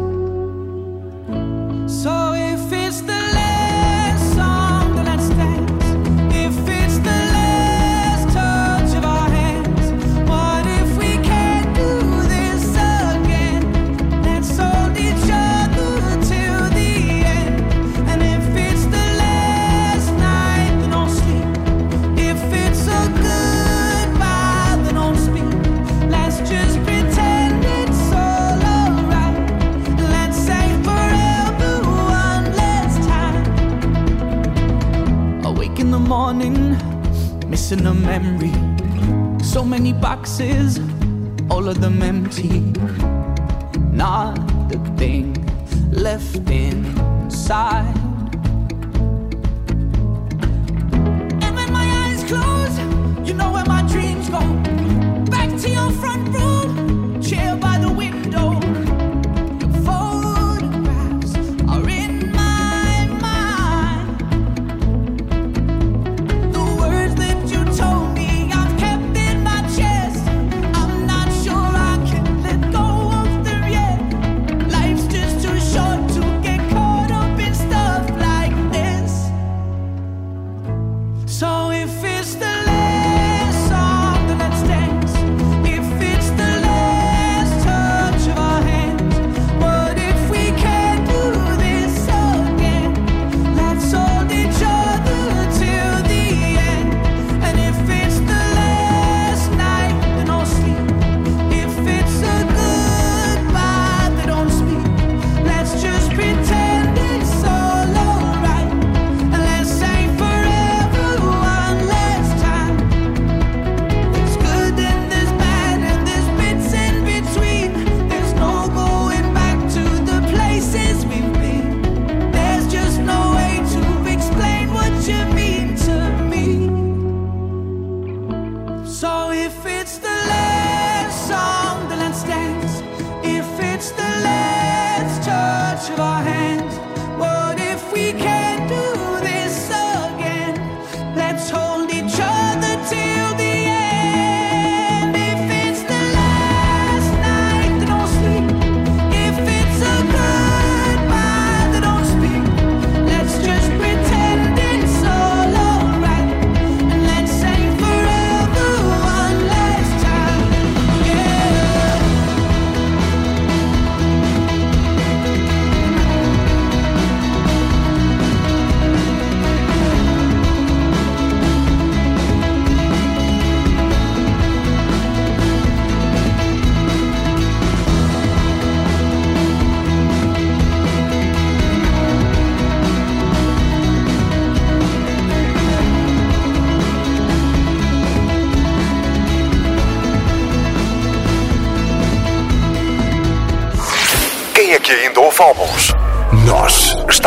Of 42.40 42.67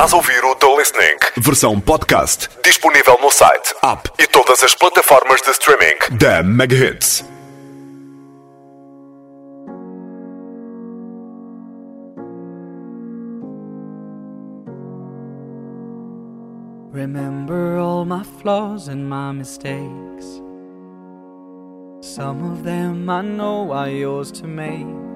Estás 0.00 0.14
a 0.14 0.16
ouvir 0.16 0.42
o 0.42 0.54
The 0.54 0.66
Listening, 0.78 1.18
versão 1.36 1.78
podcast, 1.78 2.48
disponível 2.64 3.18
no 3.20 3.30
site, 3.30 3.74
app 3.82 4.08
e 4.18 4.26
todas 4.26 4.62
as 4.62 4.74
plataformas 4.74 5.42
de 5.42 5.50
streaming 5.50 5.98
da 6.12 6.42
Mega 6.42 6.74
Hits. 6.74 7.22
Remember 16.94 17.76
all 17.78 18.06
my 18.06 18.24
flaws 18.40 18.88
and 18.88 19.06
my 19.06 19.34
mistakes. 19.34 20.40
Some 22.00 22.50
of 22.50 22.62
them 22.62 23.10
I 23.10 23.20
know 23.20 23.70
are 23.74 23.90
yours 23.90 24.32
to 24.32 24.48
make. 24.48 25.09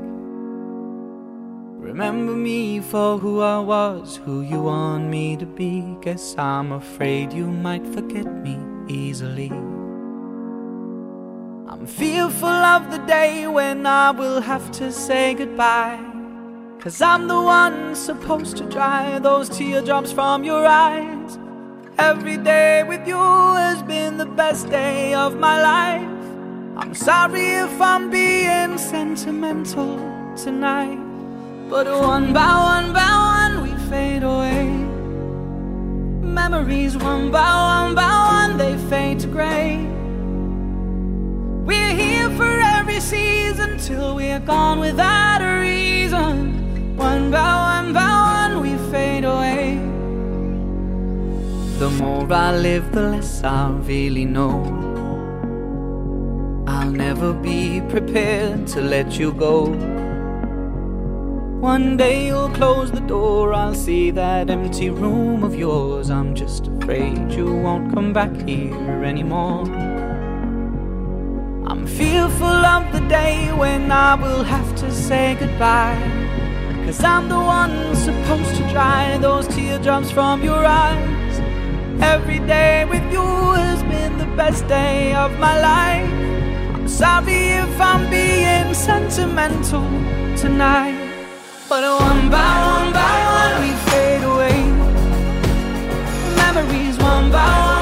Remember 1.85 2.33
me 2.33 2.81
for 2.81 3.19
who 3.19 3.43
I 3.43 3.59
was, 3.59 4.17
who 4.25 4.41
you 4.41 4.63
want 4.63 5.11
me 5.11 5.37
to 5.37 5.45
be. 5.45 5.85
Guess 6.01 6.35
I'm 6.39 6.73
afraid 6.73 7.31
you 7.31 7.47
might 7.47 7.87
forget 7.87 8.25
me 8.25 8.59
easily. 8.89 9.51
I'm 11.69 11.87
fearful 11.87 12.49
of 12.49 12.91
the 12.91 13.01
day 13.07 13.47
when 13.49 13.87
I 13.87 14.13
will 14.13 14.41
have 14.41 14.71
to 14.73 14.91
say 14.91 15.35
goodbye. 15.35 16.01
Cause 16.81 17.03
I'm 17.03 17.29
the 17.29 17.43
one 17.43 17.95
supposed 17.95 18.57
to 18.57 18.65
dry 18.65 19.19
those 19.19 19.51
teardrops 19.51 20.11
from 20.11 20.43
your 20.43 20.65
eyes. 20.65 21.39
Every 21.99 22.39
day 22.39 22.83
with 22.83 23.07
you 23.07 23.17
has 23.17 23.83
been 23.83 24.17
the 24.17 24.33
best 24.43 24.71
day 24.71 25.13
of 25.13 25.37
my 25.39 25.61
life. 25.63 26.79
I'm 26.79 26.95
sorry 26.95 27.47
if 27.67 27.79
I'm 27.79 28.09
being 28.09 28.79
sentimental 28.79 29.99
tonight. 30.35 31.04
But 31.69 31.87
one 31.87 32.33
by 32.33 32.55
one 32.77 32.93
by 32.93 33.11
one 33.41 33.63
we 33.63 33.75
fade 33.89 34.23
away. 34.23 34.67
Memories 36.23 36.97
one 36.97 37.31
by 37.31 37.41
one 37.41 37.95
by 37.95 38.13
one 38.39 38.59
they 38.59 38.77
fade 38.91 39.21
to 39.21 39.27
grey. 39.27 39.87
We're 41.65 41.95
here 41.95 42.29
for 42.37 42.61
every 42.77 43.01
season 43.01 43.79
till 43.79 44.15
we're 44.15 44.41
gone 44.41 44.79
without 44.79 45.41
a 45.41 45.61
reason. 45.61 46.97
One 46.97 47.31
by 47.31 47.81
one 47.81 47.95
by 47.95 48.51
one 48.51 48.61
we 48.61 48.77
fade 48.93 49.25
away. 49.25 49.79
The 51.79 51.89
more 51.91 52.31
I 52.31 52.57
live, 52.57 52.93
the 52.93 53.09
less 53.09 53.43
I 53.43 53.71
really 53.71 54.27
know. 54.27 54.63
I'll 56.67 56.91
never 56.91 57.33
be 57.33 57.81
prepared 57.89 58.67
to 58.69 58.83
let 58.83 59.19
you 59.19 59.33
go. 59.33 60.04
One 61.61 61.97
day 61.97 62.27
you'll 62.27 62.51
close 62.51 62.91
the 62.91 63.01
door, 63.01 63.55
I'll 63.55 63.75
see 63.75 64.11
that 64.11 64.51
empty 64.51 64.91
room 64.91 65.43
of 65.43 65.55
yours. 65.55 66.11
I'm 66.11 66.35
just 66.35 66.67
afraid 66.67 67.33
you 67.33 67.47
won't 67.55 67.95
come 67.95 68.13
back 68.13 68.35
here 68.47 69.05
anymore. 69.05 69.65
I'm 71.67 71.87
fearful 71.87 72.47
of 72.47 72.93
the 72.93 73.01
day 73.09 73.51
when 73.57 73.91
I 73.91 74.15
will 74.15 74.45
have 74.45 74.75
to 74.77 74.91
say 74.93 75.37
goodbye. 75.41 75.99
Cause 76.85 77.03
I'm 77.03 77.29
the 77.31 77.41
one 77.41 77.97
supposed 77.97 78.55
to 78.57 78.69
dry 78.71 79.17
those 79.17 79.49
teardrops 79.49 80.11
from 80.11 80.43
your 80.43 80.65
eyes. 80.67 81.39
Every 82.03 82.41
day 82.41 82.85
with 82.85 83.05
you 83.11 83.23
has 83.23 83.83
been 83.85 84.19
the 84.19 84.37
best 84.37 84.69
day 84.69 85.15
of 85.15 85.39
my 85.39 85.59
life. 85.61 86.11
I'm 86.75 86.89
sorry 86.89 87.53
if 87.65 87.81
I'm 87.81 88.11
being 88.11 88.75
sentimental 88.75 89.89
tonight. 90.37 91.04
But 91.67 91.83
one 91.83 92.31
by 92.31 92.55
one 92.77 92.93
by 92.93 93.17
one 93.39 93.63
we 93.63 93.73
fade 93.89 94.23
away. 94.23 94.61
Memories 96.37 96.99
one 96.99 97.31
by 97.33 97.59
one 97.67 97.74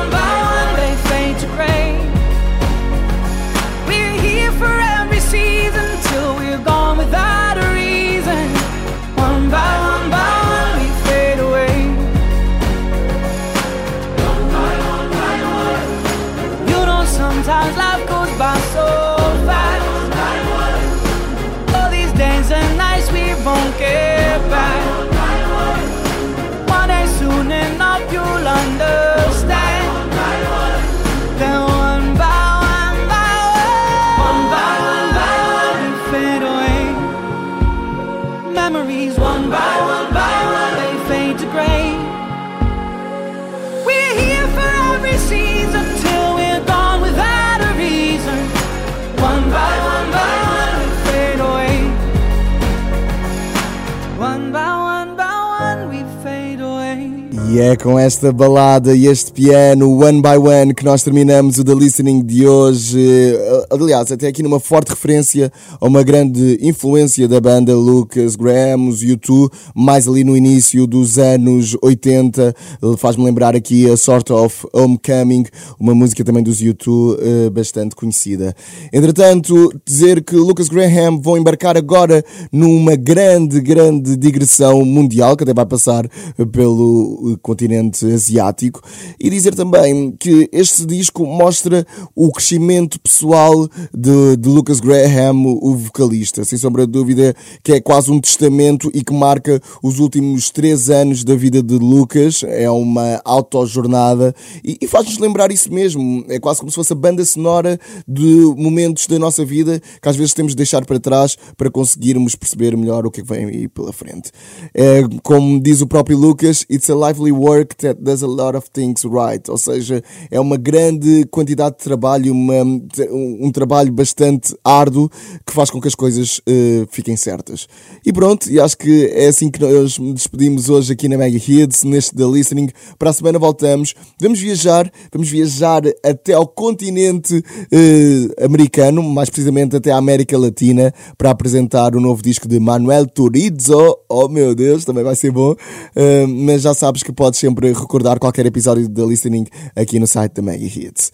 E 57.52 57.60
é 57.60 57.76
com 57.76 57.98
esta 57.98 58.32
balada 58.32 58.96
e 58.96 59.06
este 59.06 59.30
piano, 59.30 60.02
One 60.02 60.22
by 60.22 60.38
One, 60.38 60.72
que 60.72 60.86
nós 60.86 61.02
terminamos 61.02 61.58
o 61.58 61.64
The 61.64 61.74
Listening 61.74 62.24
de 62.24 62.48
hoje. 62.48 62.98
Eh, 62.98 63.66
Aliás, 63.68 64.10
até 64.10 64.26
aqui 64.26 64.42
numa 64.42 64.58
forte 64.58 64.88
referência 64.88 65.52
a 65.78 65.86
uma 65.86 66.02
grande 66.02 66.58
influência 66.62 67.28
da 67.28 67.38
banda 67.42 67.76
Lucas 67.76 68.36
Graham, 68.36 68.88
os 68.88 69.02
U2, 69.02 69.50
mais 69.74 70.08
ali 70.08 70.24
no 70.24 70.34
início 70.34 70.86
dos 70.86 71.18
anos 71.18 71.76
80. 71.82 72.54
Ele 72.82 72.96
Faz-me 72.96 73.22
lembrar 73.22 73.54
aqui 73.54 73.90
a 73.90 73.98
Sort 73.98 74.30
of 74.30 74.66
Homecoming, 74.72 75.44
uma 75.78 75.94
música 75.94 76.24
também 76.24 76.42
dos 76.42 76.58
U2 76.62 77.18
eh, 77.20 77.50
bastante 77.50 77.94
conhecida. 77.94 78.56
Entretanto, 78.90 79.70
dizer 79.84 80.24
que 80.24 80.36
Lucas 80.36 80.70
Graham 80.70 81.20
vão 81.20 81.36
embarcar 81.36 81.76
agora 81.76 82.24
numa 82.50 82.96
grande, 82.96 83.60
grande 83.60 84.16
digressão 84.16 84.86
mundial, 84.86 85.36
que 85.36 85.42
até 85.42 85.52
vai 85.52 85.66
passar 85.66 86.08
pelo 86.50 87.38
continente 87.42 88.06
asiático, 88.06 88.80
e 89.18 89.28
dizer 89.28 89.54
também 89.54 90.12
que 90.18 90.48
este 90.52 90.86
disco 90.86 91.26
mostra 91.26 91.86
o 92.14 92.30
crescimento 92.32 93.00
pessoal 93.00 93.68
de, 93.92 94.36
de 94.36 94.48
Lucas 94.48 94.80
Graham, 94.80 95.58
o 95.60 95.74
vocalista, 95.74 96.44
sem 96.44 96.58
sombra 96.58 96.86
de 96.86 96.92
dúvida, 96.92 97.34
que 97.62 97.72
é 97.72 97.80
quase 97.80 98.10
um 98.10 98.20
testamento 98.20 98.90
e 98.94 99.02
que 99.02 99.12
marca 99.12 99.60
os 99.82 99.98
últimos 99.98 100.50
três 100.50 100.88
anos 100.88 101.24
da 101.24 101.34
vida 101.34 101.62
de 101.62 101.74
Lucas. 101.74 102.42
É 102.44 102.70
uma 102.70 103.20
autojornada 103.24 104.34
e, 104.64 104.78
e 104.80 104.86
faz-nos 104.86 105.18
lembrar 105.18 105.50
isso 105.50 105.72
mesmo. 105.72 106.24
É 106.28 106.38
quase 106.38 106.60
como 106.60 106.70
se 106.70 106.76
fosse 106.76 106.92
a 106.92 106.96
banda 106.96 107.24
sonora 107.24 107.78
de 108.06 108.54
momentos 108.56 109.06
da 109.06 109.18
nossa 109.18 109.44
vida 109.44 109.80
que 110.00 110.08
às 110.08 110.16
vezes 110.16 110.34
temos 110.34 110.52
de 110.52 110.56
deixar 110.56 110.84
para 110.84 111.00
trás 111.00 111.36
para 111.56 111.70
conseguirmos 111.70 112.34
perceber 112.34 112.76
melhor 112.76 113.06
o 113.06 113.10
que 113.10 113.20
é 113.20 113.24
vem 113.24 113.46
aí 113.46 113.68
pela 113.68 113.92
frente. 113.92 114.30
É, 114.74 115.02
como 115.22 115.60
diz 115.60 115.80
o 115.80 115.86
próprio 115.86 116.16
Lucas, 116.16 116.64
it's 116.70 116.90
a 116.90 116.94
lively 116.94 117.31
work 117.32 117.76
that 117.76 118.00
does 118.02 118.22
a 118.22 118.26
lot 118.26 118.56
of 118.56 118.68
things 118.70 119.04
right. 119.04 119.50
Ou 119.50 119.58
seja, 119.58 120.02
é 120.30 120.38
uma 120.38 120.56
grande 120.56 121.24
quantidade 121.30 121.76
de 121.76 121.84
trabalho, 121.84 122.32
uma, 122.32 122.62
um, 123.10 123.50
trabalho 123.52 123.92
bastante 123.92 124.54
árduo 124.64 125.10
que 125.46 125.52
faz 125.52 125.70
com 125.70 125.80
que 125.80 125.88
as 125.88 125.94
coisas 125.94 126.40
eh, 126.46 126.86
fiquem 126.90 127.16
certas. 127.16 127.66
E 128.04 128.12
pronto, 128.12 128.50
e 128.50 128.60
acho 128.60 128.76
que 128.76 129.06
é 129.06 129.26
assim 129.26 129.50
que 129.50 129.60
nós 129.60 129.98
nos 129.98 130.14
despedimos 130.14 130.68
hoje 130.68 130.92
aqui 130.92 131.08
na 131.08 131.16
Mega 131.16 131.36
Hits, 131.36 131.84
neste 131.84 132.14
The 132.14 132.24
Listening. 132.24 132.68
Para 132.98 133.10
a 133.10 133.12
semana 133.12 133.38
voltamos. 133.38 133.94
Vamos 134.20 134.40
viajar, 134.40 134.90
vamos 135.12 135.28
viajar 135.28 135.82
até 136.04 136.32
ao 136.32 136.46
continente 136.46 137.42
eh, 137.70 138.44
americano, 138.44 139.02
mais 139.02 139.28
precisamente 139.28 139.76
até 139.76 139.90
à 139.90 139.96
América 139.96 140.38
Latina, 140.38 140.92
para 141.16 141.30
apresentar 141.30 141.94
o 141.96 142.00
novo 142.00 142.22
disco 142.22 142.46
de 142.46 142.58
Manuel 142.58 143.06
Turizo. 143.06 143.98
Oh 144.08 144.28
meu 144.28 144.54
Deus, 144.54 144.84
também 144.84 145.04
vai 145.04 145.16
ser 145.16 145.30
bom. 145.30 145.54
Eh, 145.94 146.26
mas 146.26 146.62
já 146.62 146.74
sabes 146.74 147.02
que 147.02 147.12
podes 147.22 147.38
sempre 147.38 147.72
recordar 147.72 148.18
qualquer 148.18 148.46
episódio 148.46 148.88
de 148.88 148.92
The 148.92 149.06
Listening 149.06 149.46
aqui 149.76 150.00
no 150.00 150.08
site 150.08 150.32
da 150.32 150.42
Mega 150.42 150.64
Hits. 150.64 151.12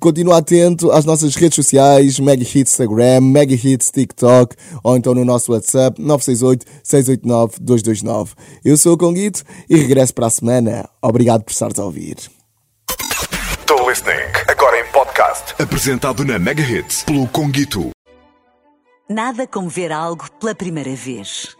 Continua 0.00 0.38
atento 0.38 0.90
às 0.90 1.04
nossas 1.04 1.34
redes 1.34 1.56
sociais, 1.56 2.18
Mega 2.18 2.42
Hits 2.42 2.72
Instagram, 2.72 3.20
Mega 3.20 3.52
Hits 3.52 3.90
TikTok, 3.90 4.56
ou 4.82 4.96
então 4.96 5.14
no 5.14 5.22
nosso 5.22 5.52
WhatsApp 5.52 6.00
968 6.00 6.64
689 6.82 7.56
229. 7.60 8.32
Eu 8.64 8.74
sou 8.78 8.94
o 8.94 8.96
Conguito 8.96 9.42
e 9.68 9.76
regresso 9.76 10.14
para 10.14 10.28
a 10.28 10.30
semana. 10.30 10.88
Obrigado 11.02 11.44
por 11.44 11.50
estares 11.50 11.78
a 11.78 11.84
ouvir. 11.84 12.16
The 13.66 13.86
Listening, 13.86 14.32
agora 14.48 14.80
em 14.80 14.90
podcast. 14.90 15.54
Apresentado 15.58 16.24
na 16.24 16.38
Mega 16.38 16.62
Hits 16.62 17.02
pelo 17.02 17.28
Conguito. 17.28 17.90
Nada 19.10 19.46
como 19.46 19.68
ver 19.68 19.92
algo 19.92 20.26
pela 20.40 20.54
primeira 20.54 20.94
vez. 20.94 21.59